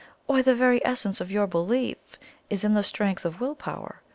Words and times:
Why, 0.25 0.41
the 0.41 0.55
very 0.55 0.83
essence 0.83 1.21
of 1.21 1.31
our 1.35 1.45
belief 1.45 1.99
is 2.49 2.63
in 2.63 2.73
the 2.73 2.81
strength 2.81 3.23
of 3.23 3.39
Will 3.39 3.53
power. 3.53 4.01